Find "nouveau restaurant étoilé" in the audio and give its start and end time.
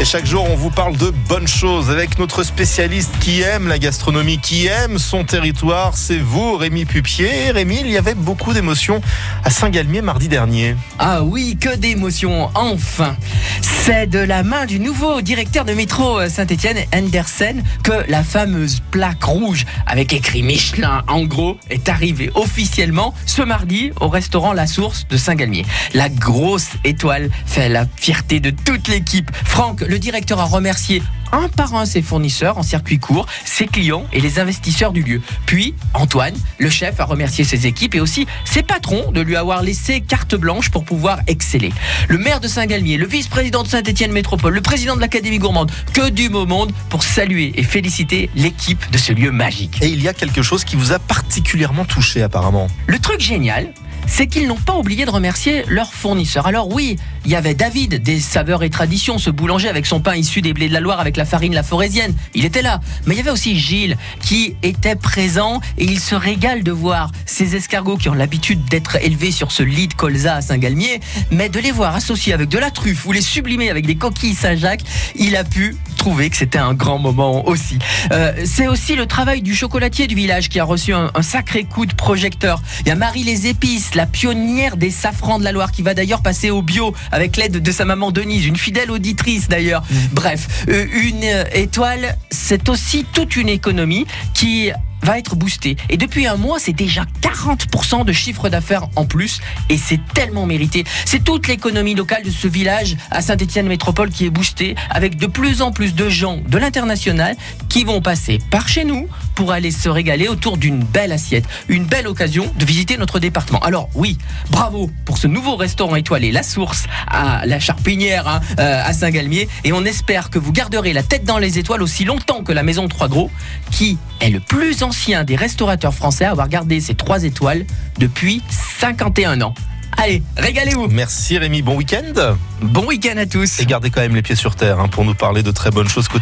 115.26-116.32